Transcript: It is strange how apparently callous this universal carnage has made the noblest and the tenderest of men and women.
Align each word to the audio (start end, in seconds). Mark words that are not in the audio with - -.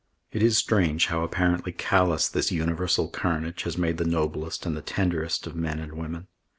It 0.31 0.41
is 0.41 0.57
strange 0.57 1.05
how 1.09 1.21
apparently 1.21 1.71
callous 1.71 2.27
this 2.27 2.51
universal 2.51 3.07
carnage 3.07 3.61
has 3.61 3.77
made 3.77 3.97
the 3.97 4.03
noblest 4.03 4.65
and 4.65 4.75
the 4.75 4.81
tenderest 4.81 5.45
of 5.45 5.55
men 5.55 5.77
and 5.77 5.93
women. 5.93 6.25